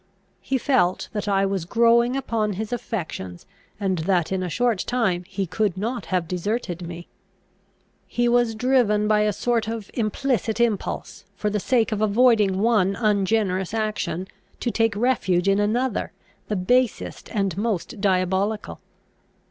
He 0.41 0.57
felt, 0.57 1.09
that 1.13 1.27
I 1.27 1.45
was 1.45 1.63
growing 1.63 2.15
upon 2.15 2.53
his 2.53 2.73
affections, 2.73 3.45
and 3.79 3.99
that 3.99 4.31
in 4.31 4.41
a 4.41 4.49
short 4.49 4.79
time 4.79 5.23
he 5.27 5.45
could 5.45 5.77
not 5.77 6.07
have 6.07 6.27
deserted 6.27 6.81
me. 6.81 7.07
He 8.07 8.27
was 8.27 8.55
driven 8.55 9.07
by 9.07 9.19
a 9.21 9.31
sort 9.31 9.67
of 9.67 9.91
implicit 9.93 10.59
impulse, 10.59 11.23
for 11.35 11.51
the 11.51 11.59
sake 11.59 11.91
of 11.91 12.01
avoiding 12.01 12.57
one 12.61 12.95
ungenerous 12.95 13.75
action, 13.75 14.27
to 14.59 14.71
take 14.71 14.95
refuge 14.95 15.47
in 15.47 15.59
another, 15.59 16.11
the 16.47 16.55
basest 16.55 17.29
and 17.31 17.55
most 17.55 18.01
diabolical. 18.01 18.79